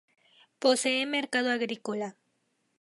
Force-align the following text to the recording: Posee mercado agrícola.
Posee 0.61 0.99
mercado 1.05 1.49
agrícola. 1.51 2.09